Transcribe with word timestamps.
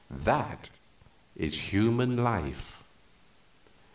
That 0.25 0.71
is 1.35 1.71
human 1.71 2.23
life. 2.23 2.81